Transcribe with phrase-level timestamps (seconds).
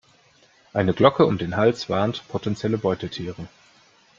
[0.73, 3.47] Eine Glocke um den Hals warnt potenzielle Beutetiere.